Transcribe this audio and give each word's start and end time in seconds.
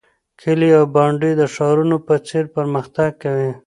کلي 0.41 0.69
او 0.79 0.85
بانډې 0.93 1.31
د 1.39 1.43
ښارونو 1.53 1.97
په 2.07 2.13
څیر 2.27 2.43
پرمختګ 2.55 3.09
کوي. 3.23 3.51